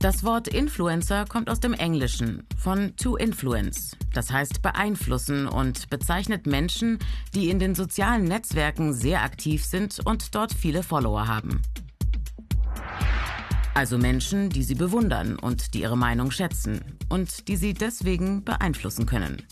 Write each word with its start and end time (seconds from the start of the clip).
Das 0.00 0.22
Wort 0.22 0.46
Influencer 0.46 1.24
kommt 1.24 1.50
aus 1.50 1.58
dem 1.58 1.74
Englischen 1.74 2.46
von 2.56 2.94
to 2.94 3.16
influence, 3.16 3.96
das 4.14 4.30
heißt 4.30 4.62
beeinflussen 4.62 5.48
und 5.48 5.90
bezeichnet 5.90 6.46
Menschen, 6.46 7.00
die 7.34 7.50
in 7.50 7.58
den 7.58 7.74
sozialen 7.74 8.22
Netzwerken 8.22 8.94
sehr 8.94 9.24
aktiv 9.24 9.64
sind 9.64 9.98
und 10.04 10.36
dort 10.36 10.54
viele 10.54 10.84
Follower 10.84 11.26
haben. 11.26 11.62
Also 13.74 13.98
Menschen, 13.98 14.50
die 14.50 14.62
sie 14.62 14.76
bewundern 14.76 15.36
und 15.36 15.74
die 15.74 15.80
ihre 15.80 15.98
Meinung 15.98 16.30
schätzen 16.30 16.80
und 17.08 17.48
die 17.48 17.56
sie 17.56 17.74
deswegen 17.74 18.44
beeinflussen 18.44 19.04
können. 19.04 19.42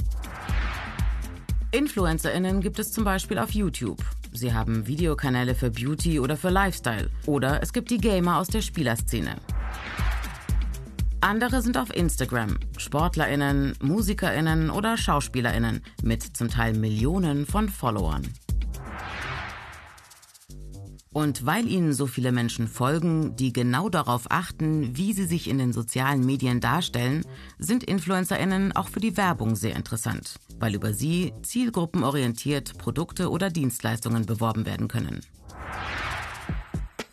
Influencerinnen 1.73 2.61
gibt 2.61 2.79
es 2.79 2.93
zum 2.93 3.03
Beispiel 3.03 3.39
auf 3.39 3.51
YouTube. 3.51 4.03
Sie 4.33 4.55
haben 4.55 4.87
Videokanäle 4.87 5.57
für 5.57 5.71
Beauty 5.71 6.21
oder 6.21 6.37
für 6.37 6.51
Lifestyle. 6.51 7.11
Oder 7.27 7.63
es 7.63 7.73
gibt 7.73 7.91
die 7.91 7.99
Gamer 7.99 8.39
aus 8.39 8.49
der 8.49 8.61
Spielerszene. 8.61 9.37
Andere 11.21 11.63
sind 11.63 11.79
auf 11.79 11.95
Instagram, 11.95 12.59
Sportlerinnen, 12.77 13.75
Musikerinnen 13.83 14.71
oder 14.71 14.97
Schauspielerinnen 14.97 15.83
mit 16.03 16.23
zum 16.23 16.49
Teil 16.49 16.75
Millionen 16.75 17.47
von 17.47 17.69
Followern. 17.69 18.23
Und 21.13 21.47
weil 21.47 21.67
ihnen 21.67 21.95
so 21.95 22.07
viele 22.07 22.31
Menschen 22.31 22.69
folgen, 22.69 23.37
die 23.37 23.51
genau 23.55 23.89
darauf 23.89 24.31
achten, 24.31 24.99
wie 24.99 25.15
sie 25.15 25.25
sich 25.25 25.49
in 25.49 25.57
den 25.57 25.73
sozialen 25.73 26.27
Medien 26.27 26.61
darstellen, 26.61 27.25
sind 27.59 27.85
Influencerinnen 27.85 28.77
auch 28.77 28.89
für 28.89 29.01
die 29.01 29.17
Werbung 29.17 29.57
sehr 29.57 29.75
interessant, 29.75 30.35
weil 30.59 30.75
über 30.75 30.93
sie 30.93 31.33
zielgruppenorientiert 31.43 32.77
Produkte 32.77 33.31
oder 33.31 33.49
Dienstleistungen 33.49 34.27
beworben 34.27 34.67
werden 34.67 34.89
können. 34.89 35.21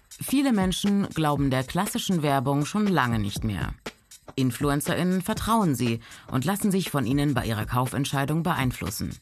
Viele 0.09 0.51
Menschen 0.51 1.07
glauben 1.10 1.49
der 1.49 1.63
klassischen 1.63 2.23
Werbung 2.23 2.65
schon 2.65 2.88
lange 2.88 3.20
nicht 3.20 3.45
mehr. 3.45 3.73
InfluencerInnen 4.35 5.21
vertrauen 5.21 5.76
sie 5.76 5.99
und 6.31 6.45
lassen 6.45 6.71
sich 6.71 6.89
von 6.89 7.05
ihnen 7.05 7.34
bei 7.34 7.45
ihrer 7.45 7.65
Kaufentscheidung 7.65 8.43
beeinflussen. 8.43 9.17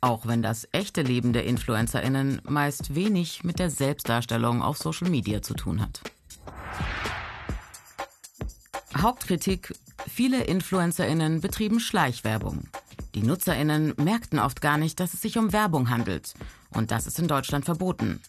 Auch 0.00 0.26
wenn 0.26 0.42
das 0.42 0.66
echte 0.72 1.02
Leben 1.02 1.32
der 1.32 1.44
InfluencerInnen 1.44 2.42
meist 2.48 2.94
wenig 2.94 3.44
mit 3.44 3.58
der 3.58 3.70
Selbstdarstellung 3.70 4.60
auf 4.60 4.78
Social 4.78 5.08
Media 5.08 5.42
zu 5.42 5.54
tun 5.54 5.80
hat. 5.80 6.00
Hauptkritik: 8.96 9.74
Viele 10.08 10.42
InfluencerInnen 10.44 11.40
betrieben 11.40 11.80
Schleichwerbung. 11.80 12.68
Die 13.14 13.22
NutzerInnen 13.22 13.94
merkten 13.96 14.38
oft 14.38 14.60
gar 14.60 14.78
nicht, 14.78 14.98
dass 14.98 15.14
es 15.14 15.20
sich 15.20 15.38
um 15.38 15.52
Werbung 15.52 15.90
handelt. 15.90 16.34
Und 16.70 16.90
das 16.90 17.06
ist 17.06 17.18
in 17.18 17.28
Deutschland 17.28 17.64
verboten. 17.64 18.20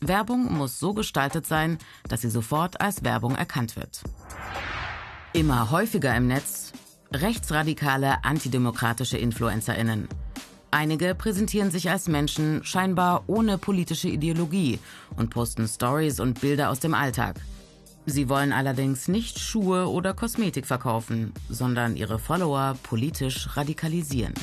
Werbung 0.00 0.52
muss 0.52 0.78
so 0.78 0.94
gestaltet 0.94 1.46
sein, 1.46 1.78
dass 2.08 2.22
sie 2.22 2.30
sofort 2.30 2.80
als 2.80 3.04
Werbung 3.04 3.34
erkannt 3.34 3.76
wird. 3.76 4.02
Immer 5.38 5.70
häufiger 5.70 6.16
im 6.16 6.26
Netz 6.26 6.72
rechtsradikale, 7.12 8.24
antidemokratische 8.24 9.18
InfluencerInnen. 9.18 10.08
Einige 10.72 11.14
präsentieren 11.14 11.70
sich 11.70 11.90
als 11.90 12.08
Menschen 12.08 12.64
scheinbar 12.64 13.22
ohne 13.28 13.56
politische 13.56 14.08
Ideologie 14.08 14.80
und 15.14 15.30
posten 15.30 15.68
Stories 15.68 16.18
und 16.18 16.40
Bilder 16.40 16.70
aus 16.70 16.80
dem 16.80 16.92
Alltag. 16.92 17.36
Sie 18.04 18.28
wollen 18.28 18.52
allerdings 18.52 19.06
nicht 19.06 19.38
Schuhe 19.38 19.88
oder 19.88 20.12
Kosmetik 20.12 20.66
verkaufen, 20.66 21.32
sondern 21.48 21.94
ihre 21.94 22.18
Follower 22.18 22.76
politisch 22.82 23.56
radikalisieren. 23.56 24.34